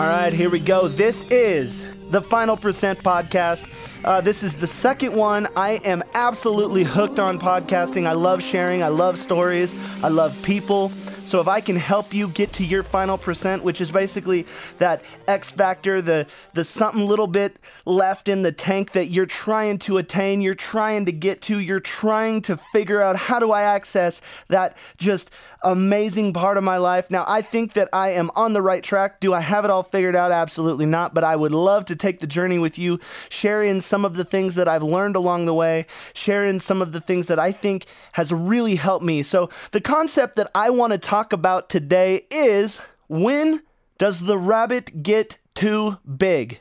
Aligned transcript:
All 0.00 0.06
right, 0.06 0.32
here 0.32 0.48
we 0.48 0.60
go. 0.60 0.88
This 0.88 1.28
is 1.28 1.86
the 2.08 2.22
Final 2.22 2.56
Percent 2.56 3.00
podcast. 3.00 3.68
Uh, 4.02 4.22
this 4.22 4.42
is 4.42 4.56
the 4.56 4.66
second 4.66 5.12
one. 5.14 5.46
I 5.56 5.72
am 5.84 6.02
absolutely 6.14 6.84
hooked 6.84 7.18
on 7.18 7.38
podcasting. 7.38 8.06
I 8.06 8.12
love 8.12 8.42
sharing, 8.42 8.82
I 8.82 8.88
love 8.88 9.18
stories, 9.18 9.74
I 10.02 10.08
love 10.08 10.34
people. 10.40 10.88
So 10.88 11.38
if 11.38 11.46
I 11.46 11.60
can 11.60 11.76
help 11.76 12.12
you 12.12 12.28
get 12.28 12.52
to 12.54 12.64
your 12.64 12.82
final 12.82 13.16
percent, 13.16 13.62
which 13.62 13.80
is 13.80 13.92
basically 13.92 14.46
that 14.78 15.04
X 15.28 15.52
factor, 15.52 16.02
the 16.02 16.26
the 16.54 16.64
something 16.64 17.06
little 17.06 17.28
bit 17.28 17.58
left 17.84 18.26
in 18.26 18.42
the 18.42 18.50
tank 18.50 18.92
that 18.92 19.08
you're 19.08 19.26
trying 19.26 19.78
to 19.80 19.98
attain, 19.98 20.40
you're 20.40 20.56
trying 20.56 21.04
to 21.04 21.12
get 21.12 21.42
to, 21.42 21.58
you're 21.58 21.78
trying 21.78 22.40
to 22.42 22.56
figure 22.56 23.00
out 23.00 23.16
how 23.16 23.38
do 23.38 23.52
I 23.52 23.62
access 23.62 24.20
that 24.48 24.76
just 24.96 25.30
amazing 25.62 26.32
part 26.32 26.56
of 26.56 26.64
my 26.64 26.76
life. 26.76 27.10
Now, 27.10 27.24
I 27.26 27.42
think 27.42 27.74
that 27.74 27.88
I 27.92 28.10
am 28.10 28.30
on 28.34 28.52
the 28.52 28.62
right 28.62 28.82
track. 28.82 29.20
Do 29.20 29.34
I 29.34 29.40
have 29.40 29.64
it 29.64 29.70
all 29.70 29.82
figured 29.82 30.16
out? 30.16 30.32
Absolutely 30.32 30.86
not, 30.86 31.14
but 31.14 31.24
I 31.24 31.36
would 31.36 31.52
love 31.52 31.84
to 31.86 31.96
take 31.96 32.18
the 32.20 32.26
journey 32.26 32.58
with 32.58 32.78
you, 32.78 32.98
share 33.28 33.62
in 33.62 33.80
some 33.80 34.04
of 34.04 34.14
the 34.14 34.24
things 34.24 34.54
that 34.54 34.68
I've 34.68 34.82
learned 34.82 35.16
along 35.16 35.46
the 35.46 35.54
way, 35.54 35.86
share 36.14 36.44
in 36.46 36.60
some 36.60 36.80
of 36.80 36.92
the 36.92 37.00
things 37.00 37.26
that 37.26 37.38
I 37.38 37.52
think 37.52 37.86
has 38.12 38.32
really 38.32 38.76
helped 38.76 39.04
me. 39.04 39.22
So, 39.22 39.50
the 39.72 39.80
concept 39.80 40.36
that 40.36 40.50
I 40.54 40.70
want 40.70 40.92
to 40.92 40.98
talk 40.98 41.32
about 41.32 41.68
today 41.68 42.26
is 42.30 42.80
when 43.08 43.62
does 43.98 44.20
the 44.20 44.38
rabbit 44.38 45.02
get 45.02 45.38
too 45.54 45.98
big? 46.16 46.60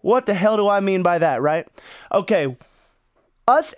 What 0.00 0.26
the 0.26 0.34
hell 0.34 0.56
do 0.56 0.68
I 0.68 0.80
mean 0.80 1.02
by 1.02 1.18
that, 1.18 1.42
right? 1.42 1.66
Okay, 2.12 2.56
us 3.48 3.74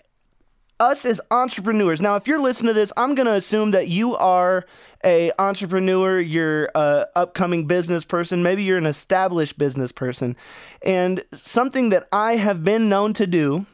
us 0.81 1.05
as 1.05 1.21
entrepreneurs. 1.31 2.01
Now, 2.01 2.17
if 2.17 2.27
you're 2.27 2.41
listening 2.41 2.69
to 2.69 2.75
this, 2.75 2.93
I'm 2.97 3.15
going 3.15 3.27
to 3.27 3.35
assume 3.35 3.73
that 3.73 3.89
you 3.89 4.17
are 4.17 4.65
a 5.05 5.33
entrepreneur, 5.39 6.21
you're 6.21 6.71
a 6.75 7.07
upcoming 7.15 7.67
business 7.67 8.05
person, 8.05 8.43
maybe 8.43 8.63
you're 8.63 8.79
an 8.79 8.87
established 8.87 9.59
business 9.59 9.93
person. 9.93 10.37
And 10.83 11.25
something 11.33 11.91
that 11.91 12.07
I 12.13 12.37
have 12.37 12.65
been 12.65 12.89
known 12.89 13.13
to 13.15 13.27
do 13.27 13.67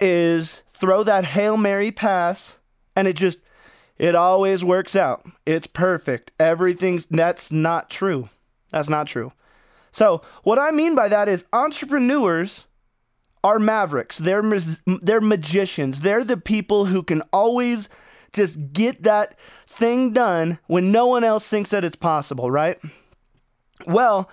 is 0.00 0.62
throw 0.72 1.04
that 1.04 1.24
Hail 1.24 1.56
Mary 1.56 1.92
pass 1.92 2.58
and 2.96 3.06
it 3.06 3.14
just 3.14 3.38
it 3.98 4.14
always 4.14 4.64
works 4.64 4.96
out. 4.96 5.24
It's 5.46 5.66
perfect. 5.66 6.32
Everything's 6.40 7.06
that's 7.06 7.52
not 7.52 7.88
true. 7.88 8.28
That's 8.70 8.88
not 8.88 9.06
true. 9.06 9.32
So, 9.92 10.22
what 10.42 10.58
I 10.58 10.70
mean 10.70 10.94
by 10.94 11.08
that 11.08 11.28
is 11.28 11.44
entrepreneurs 11.52 12.66
are 13.44 13.58
mavericks. 13.58 14.18
They're 14.18 14.42
they're 14.86 15.20
magicians. 15.20 16.00
They're 16.00 16.24
the 16.24 16.36
people 16.36 16.86
who 16.86 17.02
can 17.02 17.22
always 17.32 17.88
just 18.32 18.72
get 18.72 19.02
that 19.02 19.36
thing 19.66 20.12
done 20.12 20.58
when 20.66 20.92
no 20.92 21.06
one 21.06 21.24
else 21.24 21.46
thinks 21.46 21.70
that 21.70 21.84
it's 21.84 21.96
possible, 21.96 22.50
right? 22.50 22.78
Well, 23.86 24.30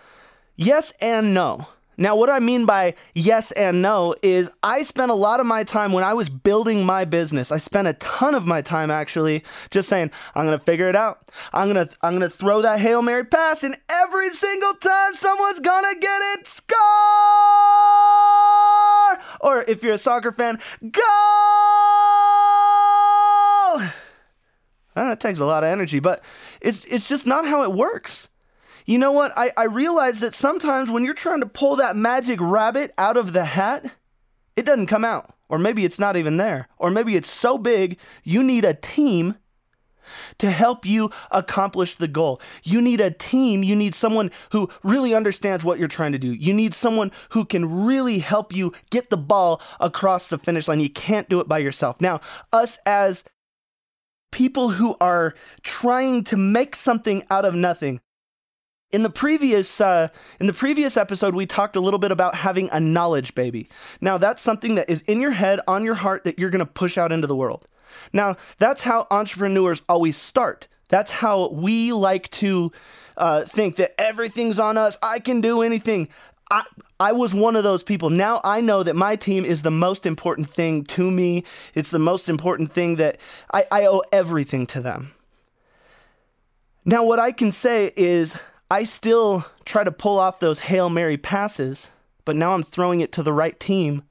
yes 0.55 0.93
and 1.01 1.33
no. 1.33 1.67
Now, 1.97 2.15
what 2.15 2.29
I 2.29 2.39
mean 2.39 2.65
by 2.65 2.93
yes 3.13 3.51
and 3.51 3.81
no 3.81 4.15
is 4.23 4.49
I 4.63 4.83
spent 4.83 5.11
a 5.11 5.15
lot 5.15 5.41
of 5.41 5.45
my 5.45 5.65
time 5.65 5.91
when 5.91 6.05
I 6.05 6.13
was 6.13 6.29
building 6.29 6.85
my 6.85 7.03
business. 7.03 7.51
I 7.51 7.57
spent 7.57 7.89
a 7.89 7.93
ton 7.93 8.35
of 8.35 8.45
my 8.45 8.61
time 8.61 8.89
actually 8.89 9.43
just 9.69 9.89
saying, 9.89 10.09
I'm 10.33 10.45
going 10.45 10.57
to 10.57 10.63
figure 10.63 10.87
it 10.87 10.95
out. 10.95 11.29
I'm 11.51 11.69
going 11.69 11.85
to 11.85 11.93
I'm 12.01 12.11
going 12.11 12.21
to 12.21 12.29
throw 12.29 12.61
that 12.61 12.79
Hail 12.79 13.01
Mary 13.01 13.25
pass 13.25 13.63
and 13.63 13.75
every 13.89 14.33
single 14.33 14.75
time 14.75 15.13
someone's 15.13 15.59
going 15.59 15.93
to 15.93 15.99
get 15.99 16.21
it, 16.37 16.47
score! 16.47 17.48
If 19.67 19.83
you're 19.83 19.93
a 19.93 19.97
soccer 19.97 20.31
fan, 20.31 20.59
goal! 20.81 21.01
Ah, 24.95 25.09
that 25.09 25.19
takes 25.19 25.39
a 25.39 25.45
lot 25.45 25.63
of 25.63 25.69
energy, 25.69 25.99
but 25.99 26.23
it's 26.61 26.83
it's 26.85 27.07
just 27.07 27.25
not 27.25 27.45
how 27.45 27.63
it 27.63 27.71
works. 27.71 28.27
You 28.85 28.97
know 28.97 29.11
what? 29.11 29.31
I, 29.37 29.51
I 29.55 29.65
realize 29.65 30.19
that 30.21 30.33
sometimes 30.33 30.89
when 30.89 31.05
you're 31.05 31.13
trying 31.13 31.41
to 31.41 31.45
pull 31.45 31.75
that 31.75 31.95
magic 31.95 32.39
rabbit 32.41 32.91
out 32.97 33.17
of 33.17 33.33
the 33.33 33.45
hat, 33.45 33.93
it 34.55 34.65
doesn't 34.65 34.87
come 34.87 35.05
out. 35.05 35.35
Or 35.47 35.57
maybe 35.57 35.85
it's 35.85 35.99
not 35.99 36.17
even 36.17 36.37
there. 36.37 36.67
Or 36.77 36.89
maybe 36.89 37.15
it's 37.15 37.29
so 37.29 37.57
big, 37.57 37.97
you 38.23 38.43
need 38.43 38.65
a 38.65 38.73
team 38.73 39.35
to 40.37 40.51
help 40.51 40.85
you 40.85 41.11
accomplish 41.31 41.95
the 41.95 42.07
goal. 42.07 42.41
You 42.63 42.81
need 42.81 43.01
a 43.01 43.11
team. 43.11 43.63
You 43.63 43.75
need 43.75 43.95
someone 43.95 44.31
who 44.51 44.69
really 44.83 45.13
understands 45.13 45.63
what 45.63 45.79
you're 45.79 45.87
trying 45.87 46.11
to 46.11 46.19
do. 46.19 46.33
You 46.33 46.53
need 46.53 46.73
someone 46.73 47.11
who 47.29 47.45
can 47.45 47.85
really 47.85 48.19
help 48.19 48.55
you 48.55 48.73
get 48.89 49.09
the 49.09 49.17
ball 49.17 49.61
across 49.79 50.27
the 50.27 50.37
finish 50.37 50.67
line. 50.67 50.79
You 50.79 50.89
can't 50.89 51.29
do 51.29 51.39
it 51.39 51.47
by 51.47 51.59
yourself. 51.59 51.99
Now, 52.01 52.21
us 52.53 52.77
as 52.85 53.23
people 54.31 54.69
who 54.69 54.95
are 55.01 55.33
trying 55.63 56.23
to 56.25 56.37
make 56.37 56.75
something 56.75 57.23
out 57.29 57.45
of 57.45 57.55
nothing, 57.55 57.99
in 58.91 59.03
the 59.03 59.09
previous 59.09 59.79
uh, 59.79 60.09
in 60.39 60.47
the 60.47 60.53
previous 60.53 60.97
episode, 60.97 61.35
we 61.35 61.45
talked 61.45 61.75
a 61.75 61.79
little 61.79 61.99
bit 61.99 62.11
about 62.11 62.35
having 62.35 62.69
a 62.71 62.79
knowledge 62.79 63.35
baby. 63.35 63.69
Now, 64.01 64.17
that's 64.17 64.41
something 64.41 64.75
that 64.75 64.89
is 64.89 65.01
in 65.01 65.21
your 65.21 65.31
head, 65.31 65.59
on 65.67 65.83
your 65.83 65.95
heart, 65.95 66.23
that 66.23 66.39
you're 66.39 66.49
going 66.49 66.59
to 66.59 66.65
push 66.65 66.97
out 66.97 67.11
into 67.11 67.27
the 67.27 67.35
world. 67.35 67.67
Now, 68.13 68.37
that's 68.57 68.81
how 68.81 69.07
entrepreneurs 69.11 69.81
always 69.87 70.17
start. 70.17 70.67
That's 70.89 71.11
how 71.11 71.49
we 71.49 71.93
like 71.93 72.29
to 72.31 72.71
uh, 73.17 73.43
think 73.45 73.75
that 73.75 73.99
everything's 73.99 74.59
on 74.59 74.77
us. 74.77 74.97
I 75.01 75.19
can 75.19 75.41
do 75.41 75.61
anything. 75.61 76.09
I, 76.51 76.65
I 76.99 77.11
was 77.11 77.33
one 77.33 77.55
of 77.55 77.63
those 77.63 77.83
people. 77.83 78.09
Now 78.09 78.41
I 78.43 78.59
know 78.59 78.81
that 78.83 78.95
my 78.95 79.15
team 79.15 79.45
is 79.45 79.61
the 79.61 79.71
most 79.71 80.05
important 80.05 80.49
thing 80.49 80.83
to 80.85 81.11
me. 81.11 81.43
It's 81.75 81.91
the 81.91 81.99
most 81.99 82.27
important 82.27 82.71
thing 82.71 82.95
that 82.95 83.19
I, 83.53 83.65
I 83.71 83.85
owe 83.85 84.01
everything 84.11 84.65
to 84.67 84.81
them. 84.81 85.13
Now, 86.85 87.03
what 87.03 87.19
I 87.19 87.31
can 87.31 87.51
say 87.51 87.91
is 87.95 88.39
I 88.71 88.83
still 88.83 89.45
try 89.65 89.83
to 89.83 89.91
pull 89.91 90.17
off 90.17 90.39
those 90.39 90.61
Hail 90.61 90.89
Mary 90.89 91.17
passes, 91.17 91.91
but 92.25 92.35
now 92.35 92.53
I'm 92.53 92.63
throwing 92.63 93.01
it 93.01 93.11
to 93.11 93.23
the 93.23 93.33
right 93.33 93.59
team 93.59 94.03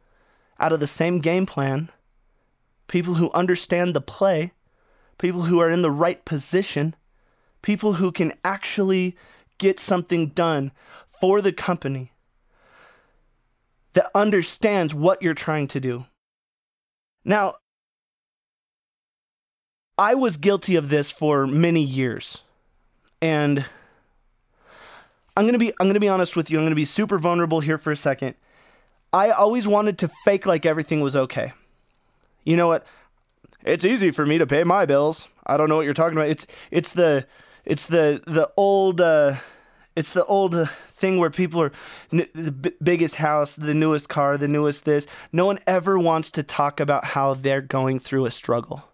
out 0.61 0.73
of 0.73 0.79
the 0.79 0.87
same 0.87 1.19
game 1.19 1.47
plan. 1.47 1.89
People 2.89 3.15
who 3.15 3.31
understand 3.33 3.95
the 3.95 4.01
play, 4.01 4.53
people 5.19 5.43
who 5.43 5.61
are 5.61 5.71
in 5.71 5.83
the 5.83 5.91
right 5.91 6.25
position, 6.25 6.97
people 7.63 7.95
who 7.95 8.11
can 8.11 8.33
actually 8.45 9.17
get 9.59 9.79
something 9.79 10.29
done 10.29 10.73
for 11.21 11.41
the 11.41 11.53
company 11.53 12.13
that 13.93 14.11
understands 14.15 14.95
what 14.95 15.23
you're 15.23 15.35
trying 15.35 15.69
to 15.69 15.81
do. 15.81 16.07
Now, 17.25 17.57
I 19.99 20.15
was 20.15 20.37
guilty 20.37 20.77
of 20.77 20.89
this 20.89 21.11
for 21.11 21.47
many 21.47 21.83
years. 21.83 22.43
And 23.21 23.65
I'm 25.37 25.45
gonna 25.45 25.59
be 25.59 25.73
I'm 25.81 25.89
gonna 25.89 26.01
be 26.01 26.09
honest 26.09 26.37
with 26.37 26.51
you. 26.51 26.59
I'm 26.59 26.65
gonna 26.65 26.77
be 26.77 26.85
super 26.85 27.19
vulnerable 27.19 27.61
here 27.61 27.79
for 27.79 27.91
a 27.91 27.97
second. 27.97 28.37
I 29.13 29.31
always 29.31 29.67
wanted 29.67 29.99
to 29.99 30.09
fake 30.25 30.47
like 30.47 30.65
everything 30.65 31.01
was 31.01 31.17
okay. 31.17 31.53
You 32.45 32.57
know 32.57 32.67
what? 32.67 32.87
It's 33.65 33.85
easy 33.85 34.11
for 34.11 34.25
me 34.25 34.39
to 34.39 34.47
pay 34.47 34.65
my 34.65 34.87
bills. 34.87 35.29
I 35.47 35.57
don't 35.57 35.69
know 35.69 35.77
what 35.77 35.85
you're 35.85 35.95
talking 35.95 36.17
about. 36.17 36.29
It's 36.29 36.47
it's 36.71 36.93
the 36.93 37.27
it's 37.65 37.87
the 37.87 38.23
the 38.27 38.51
old 38.57 39.01
uh, 39.01 39.35
it's 39.97 40.13
the 40.13 40.25
old 40.27 40.69
thing 40.71 41.19
where 41.19 41.31
people 41.31 41.63
are 41.63 41.73
n- 42.13 42.29
the 42.35 42.53
b- 42.53 42.73
biggest 42.83 43.17
house, 43.17 43.57
the 43.57 43.75
newest 43.75 44.09
car, 44.09 44.37
the 44.37 44.49
newest 44.49 44.85
this. 44.85 45.07
No 45.33 45.47
one 45.47 45.59
ever 45.67 45.99
wants 45.99 46.31
to 46.33 46.43
talk 46.43 46.81
about 46.81 47.05
how 47.05 47.35
they're 47.35 47.61
going 47.61 47.99
through 47.99 48.27
a 48.27 48.31
struggle. 48.31 48.85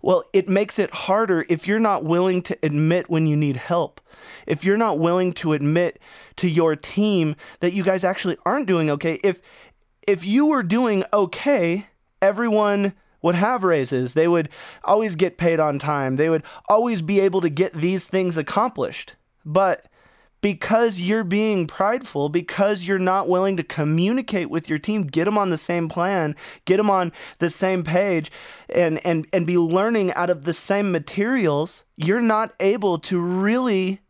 Well, 0.00 0.24
it 0.34 0.50
makes 0.50 0.78
it 0.78 0.92
harder 0.92 1.46
if 1.48 1.66
you're 1.66 1.80
not 1.80 2.04
willing 2.04 2.42
to 2.42 2.58
admit 2.62 3.08
when 3.08 3.24
you 3.26 3.36
need 3.36 3.56
help. 3.56 4.02
If 4.46 4.62
you're 4.62 4.76
not 4.76 4.98
willing 4.98 5.32
to 5.34 5.54
admit 5.54 5.98
to 6.36 6.48
your 6.48 6.76
team 6.76 7.36
that 7.60 7.72
you 7.72 7.82
guys 7.82 8.04
actually 8.04 8.36
aren't 8.44 8.66
doing 8.66 8.90
okay. 8.90 9.18
If 9.24 9.40
if 10.06 10.24
you 10.26 10.46
were 10.46 10.62
doing 10.62 11.04
okay, 11.12 11.86
everyone 12.24 12.94
would 13.22 13.34
have 13.34 13.62
raises. 13.62 14.14
They 14.14 14.28
would 14.28 14.48
always 14.82 15.14
get 15.14 15.38
paid 15.38 15.60
on 15.60 15.78
time. 15.78 16.16
They 16.16 16.28
would 16.28 16.42
always 16.68 17.02
be 17.02 17.20
able 17.20 17.40
to 17.42 17.48
get 17.48 17.72
these 17.74 18.06
things 18.06 18.36
accomplished. 18.36 19.14
But 19.44 19.86
because 20.40 21.00
you're 21.00 21.24
being 21.24 21.66
prideful, 21.66 22.28
because 22.28 22.84
you're 22.84 22.98
not 22.98 23.28
willing 23.28 23.56
to 23.56 23.62
communicate 23.62 24.50
with 24.50 24.68
your 24.68 24.78
team, 24.78 25.04
get 25.04 25.24
them 25.24 25.38
on 25.38 25.48
the 25.48 25.56
same 25.56 25.88
plan, 25.88 26.36
get 26.66 26.76
them 26.76 26.90
on 26.90 27.12
the 27.38 27.48
same 27.48 27.82
page, 27.82 28.30
and, 28.68 29.04
and, 29.06 29.26
and 29.32 29.46
be 29.46 29.56
learning 29.56 30.12
out 30.12 30.28
of 30.28 30.44
the 30.44 30.52
same 30.52 30.92
materials, 30.92 31.84
you're 31.96 32.20
not 32.20 32.54
able 32.60 32.98
to 32.98 33.18
really 33.18 34.00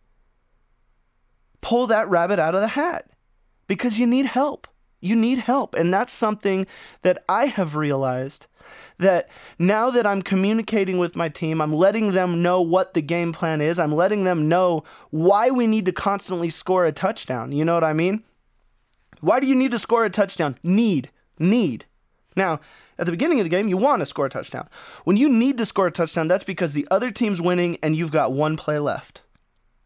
pull 1.61 1.87
that 1.87 2.09
rabbit 2.09 2.41
out 2.41 2.55
of 2.57 2.61
the 2.61 2.69
hat 2.69 3.11
because 3.69 3.99
you 3.99 4.07
need 4.07 4.27
help. 4.27 4.67
You 5.05 5.15
need 5.15 5.39
help. 5.39 5.75
And 5.75 5.93
that's 5.93 6.13
something 6.13 6.67
that 7.03 7.23
I 7.29 7.47
have 7.47 7.77
realized 7.77 8.47
that 8.99 9.29
now 9.59 9.91
that 9.91 10.07
I'm 10.07 10.23
communicating 10.23 10.97
with 10.97 11.15
my 11.15 11.29
team, 11.29 11.61
I'm 11.61 11.75
letting 11.75 12.13
them 12.13 12.41
know 12.41 12.63
what 12.63 12.95
the 12.95 13.03
game 13.03 13.31
plan 13.31 13.61
is. 13.61 13.79
I'm 13.79 13.93
letting 13.93 14.25
them 14.25 14.49
know 14.49 14.83
why 15.11 15.51
we 15.51 15.67
need 15.67 15.85
to 15.85 15.93
constantly 15.93 16.49
score 16.49 16.87
a 16.87 16.93
touchdown. 16.93 17.53
You 17.53 17.67
know 17.67 17.75
what 17.75 17.85
I 17.85 17.93
mean? 17.93 18.23
Why 19.21 19.41
do 19.41 19.47
you 19.47 19.55
need 19.55 19.73
to 19.73 19.79
score 19.79 20.07
a 20.07 20.11
touchdown? 20.11 20.59
Need. 20.63 21.11
Need. 21.39 21.85
Now, 22.35 22.61
at 22.99 23.05
the 23.05 23.13
beginning 23.13 23.41
of 23.41 23.45
the 23.45 23.51
game, 23.51 23.69
you 23.69 23.77
want 23.77 24.01
to 24.01 24.07
score 24.07 24.27
a 24.27 24.31
touchdown. 24.31 24.69
When 25.05 25.19
you 25.19 25.29
need 25.29 25.59
to 25.59 25.67
score 25.67 25.89
a 25.89 25.93
touchdown, 25.93 26.29
that's 26.29 26.45
because 26.45 26.73
the 26.73 26.89
other 26.91 27.11
team's 27.11 27.43
winning 27.43 27.77
and 27.83 27.95
you've 27.95 28.11
got 28.11 28.33
one 28.33 28.57
play 28.57 28.79
left. 28.79 29.21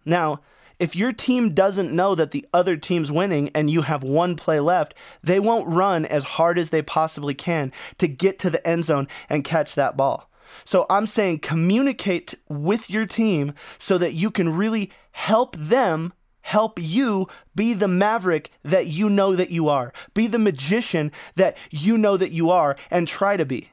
Now, 0.04 0.40
if 0.78 0.94
your 0.94 1.12
team 1.12 1.54
doesn't 1.54 1.94
know 1.94 2.14
that 2.14 2.30
the 2.30 2.46
other 2.52 2.76
team's 2.76 3.10
winning 3.10 3.50
and 3.54 3.70
you 3.70 3.82
have 3.82 4.02
one 4.02 4.36
play 4.36 4.60
left, 4.60 4.94
they 5.22 5.40
won't 5.40 5.68
run 5.68 6.04
as 6.04 6.24
hard 6.24 6.58
as 6.58 6.70
they 6.70 6.82
possibly 6.82 7.34
can 7.34 7.72
to 7.98 8.06
get 8.06 8.38
to 8.40 8.50
the 8.50 8.64
end 8.66 8.84
zone 8.84 9.08
and 9.28 9.44
catch 9.44 9.74
that 9.74 9.96
ball. 9.96 10.30
So 10.64 10.86
I'm 10.88 11.06
saying 11.06 11.40
communicate 11.40 12.34
with 12.48 12.90
your 12.90 13.06
team 13.06 13.54
so 13.78 13.98
that 13.98 14.14
you 14.14 14.30
can 14.30 14.56
really 14.56 14.90
help 15.12 15.56
them 15.56 16.12
help 16.42 16.78
you 16.80 17.28
be 17.54 17.74
the 17.74 17.88
maverick 17.88 18.50
that 18.62 18.86
you 18.86 19.10
know 19.10 19.36
that 19.36 19.50
you 19.50 19.68
are. 19.68 19.92
Be 20.14 20.26
the 20.26 20.38
magician 20.38 21.12
that 21.34 21.58
you 21.70 21.98
know 21.98 22.16
that 22.16 22.32
you 22.32 22.50
are 22.50 22.76
and 22.90 23.06
try 23.06 23.36
to 23.36 23.44
be. 23.44 23.70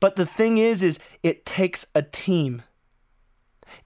But 0.00 0.16
the 0.16 0.26
thing 0.26 0.58
is 0.58 0.82
is 0.82 0.98
it 1.22 1.46
takes 1.46 1.86
a 1.94 2.02
team. 2.02 2.62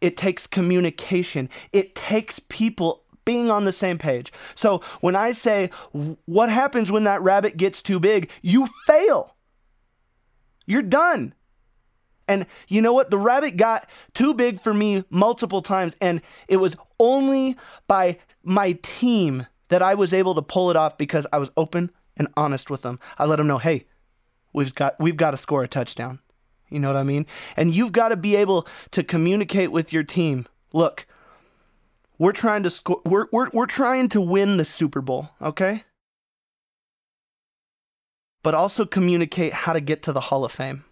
It 0.00 0.16
takes 0.16 0.46
communication. 0.46 1.48
It 1.72 1.94
takes 1.94 2.38
people 2.38 3.04
being 3.24 3.50
on 3.50 3.64
the 3.64 3.72
same 3.72 3.98
page. 3.98 4.32
So 4.54 4.78
when 5.00 5.16
I 5.16 5.32
say, 5.32 5.70
what 6.24 6.50
happens 6.50 6.90
when 6.90 7.04
that 7.04 7.22
rabbit 7.22 7.56
gets 7.56 7.82
too 7.82 8.00
big? 8.00 8.30
You 8.42 8.68
fail. 8.86 9.36
You're 10.66 10.82
done. 10.82 11.34
And 12.28 12.46
you 12.68 12.80
know 12.80 12.92
what? 12.92 13.10
The 13.10 13.18
rabbit 13.18 13.56
got 13.56 13.88
too 14.14 14.34
big 14.34 14.60
for 14.60 14.72
me 14.72 15.04
multiple 15.10 15.62
times. 15.62 15.96
And 16.00 16.22
it 16.48 16.56
was 16.58 16.76
only 16.98 17.56
by 17.86 18.18
my 18.42 18.78
team 18.82 19.46
that 19.68 19.82
I 19.82 19.94
was 19.94 20.12
able 20.12 20.34
to 20.34 20.42
pull 20.42 20.70
it 20.70 20.76
off 20.76 20.98
because 20.98 21.26
I 21.32 21.38
was 21.38 21.50
open 21.56 21.90
and 22.16 22.28
honest 22.36 22.70
with 22.70 22.82
them. 22.82 22.98
I 23.18 23.24
let 23.24 23.36
them 23.36 23.46
know, 23.46 23.58
hey, 23.58 23.86
we've 24.52 24.74
got 24.74 24.98
we've 25.00 25.16
got 25.16 25.32
to 25.32 25.36
score 25.36 25.62
a 25.62 25.68
touchdown. 25.68 26.20
You 26.72 26.80
know 26.80 26.88
what 26.88 26.96
I 26.96 27.02
mean? 27.02 27.26
And 27.56 27.74
you've 27.74 27.92
got 27.92 28.08
to 28.08 28.16
be 28.16 28.36
able 28.36 28.66
to 28.92 29.02
communicate 29.02 29.70
with 29.70 29.92
your 29.92 30.02
team. 30.02 30.46
Look, 30.72 31.06
we're 32.18 32.32
trying 32.32 32.62
to 32.62 32.70
score 32.70 33.00
we're, 33.04 33.26
we're, 33.32 33.48
we're 33.52 33.66
trying 33.66 34.08
to 34.10 34.20
win 34.20 34.56
the 34.56 34.64
Super 34.64 35.00
Bowl, 35.00 35.30
okay? 35.40 35.84
But 38.42 38.54
also 38.54 38.84
communicate 38.84 39.52
how 39.52 39.72
to 39.72 39.80
get 39.80 40.02
to 40.04 40.12
the 40.12 40.20
Hall 40.20 40.44
of 40.44 40.52
Fame. 40.52 40.84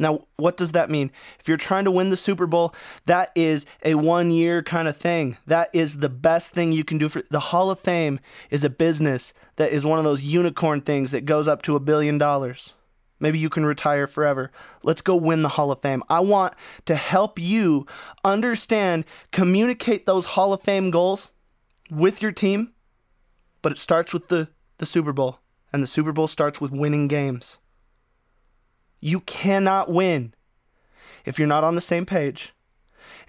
Now, 0.00 0.26
what 0.36 0.56
does 0.56 0.72
that 0.72 0.88
mean? 0.88 1.12
If 1.38 1.46
you're 1.46 1.58
trying 1.58 1.84
to 1.84 1.90
win 1.90 2.08
the 2.08 2.16
Super 2.16 2.46
Bowl, 2.46 2.74
that 3.04 3.32
is 3.34 3.66
a 3.84 3.96
one 3.96 4.30
year 4.30 4.62
kind 4.62 4.88
of 4.88 4.96
thing. 4.96 5.36
That 5.46 5.68
is 5.74 5.98
the 5.98 6.08
best 6.08 6.54
thing 6.54 6.72
you 6.72 6.84
can 6.84 6.96
do 6.96 7.10
for 7.10 7.22
the 7.30 7.38
Hall 7.38 7.70
of 7.70 7.78
Fame 7.78 8.18
is 8.48 8.64
a 8.64 8.70
business 8.70 9.34
that 9.56 9.72
is 9.72 9.84
one 9.84 9.98
of 9.98 10.06
those 10.06 10.22
unicorn 10.22 10.80
things 10.80 11.10
that 11.10 11.26
goes 11.26 11.46
up 11.46 11.60
to 11.62 11.76
a 11.76 11.80
billion 11.80 12.16
dollars. 12.16 12.72
Maybe 13.20 13.38
you 13.38 13.50
can 13.50 13.66
retire 13.66 14.06
forever. 14.06 14.50
Let's 14.82 15.02
go 15.02 15.14
win 15.14 15.42
the 15.42 15.50
Hall 15.50 15.70
of 15.70 15.82
Fame. 15.82 16.02
I 16.08 16.20
want 16.20 16.54
to 16.86 16.94
help 16.94 17.38
you 17.38 17.86
understand, 18.24 19.04
communicate 19.30 20.06
those 20.06 20.24
Hall 20.24 20.54
of 20.54 20.62
Fame 20.62 20.90
goals 20.90 21.30
with 21.90 22.22
your 22.22 22.32
team, 22.32 22.72
but 23.62 23.72
it 23.72 23.78
starts 23.78 24.12
with 24.12 24.28
the, 24.28 24.48
the 24.78 24.86
Super 24.86 25.12
Bowl. 25.12 25.38
And 25.72 25.82
the 25.82 25.86
Super 25.86 26.12
Bowl 26.12 26.26
starts 26.26 26.60
with 26.60 26.72
winning 26.72 27.06
games. 27.06 27.58
You 29.00 29.20
cannot 29.20 29.90
win 29.90 30.34
if 31.24 31.38
you're 31.38 31.46
not 31.46 31.62
on 31.62 31.74
the 31.74 31.80
same 31.80 32.06
page. 32.06 32.54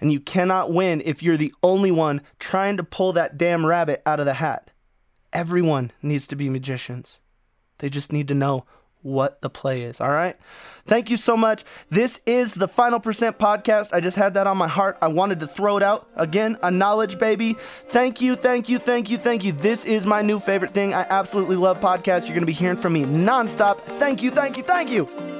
And 0.00 0.10
you 0.10 0.20
cannot 0.20 0.72
win 0.72 1.02
if 1.04 1.22
you're 1.22 1.36
the 1.36 1.54
only 1.62 1.90
one 1.90 2.22
trying 2.38 2.76
to 2.78 2.82
pull 2.82 3.12
that 3.12 3.38
damn 3.38 3.64
rabbit 3.64 4.02
out 4.04 4.20
of 4.20 4.26
the 4.26 4.34
hat. 4.34 4.70
Everyone 5.32 5.92
needs 6.02 6.26
to 6.28 6.36
be 6.36 6.50
magicians. 6.50 7.20
They 7.78 7.88
just 7.88 8.12
need 8.12 8.28
to 8.28 8.34
know 8.34 8.64
what 9.02 9.40
the 9.40 9.50
play 9.50 9.82
is. 9.82 10.00
All 10.00 10.10
right. 10.10 10.36
Thank 10.86 11.10
you 11.10 11.16
so 11.16 11.36
much. 11.36 11.64
This 11.90 12.20
is 12.26 12.54
the 12.54 12.66
Final 12.66 12.98
Percent 12.98 13.38
podcast. 13.38 13.92
I 13.92 14.00
just 14.00 14.16
had 14.16 14.34
that 14.34 14.46
on 14.46 14.56
my 14.56 14.68
heart. 14.68 14.98
I 15.00 15.08
wanted 15.08 15.40
to 15.40 15.46
throw 15.46 15.76
it 15.76 15.82
out 15.82 16.08
again. 16.16 16.56
A 16.62 16.70
knowledge 16.70 17.18
baby. 17.18 17.56
Thank 17.88 18.20
you, 18.20 18.34
thank 18.34 18.68
you, 18.68 18.78
thank 18.78 19.08
you, 19.10 19.18
thank 19.18 19.44
you. 19.44 19.52
This 19.52 19.84
is 19.84 20.06
my 20.06 20.22
new 20.22 20.40
favorite 20.40 20.74
thing. 20.74 20.92
I 20.92 21.02
absolutely 21.02 21.56
love 21.56 21.78
podcasts. 21.80 22.22
You're 22.22 22.34
going 22.34 22.40
to 22.40 22.46
be 22.46 22.52
hearing 22.52 22.76
from 22.76 22.94
me 22.94 23.02
nonstop. 23.02 23.80
Thank 23.82 24.22
you, 24.22 24.30
thank 24.30 24.56
you, 24.56 24.62
thank 24.62 24.90
you. 24.90 25.31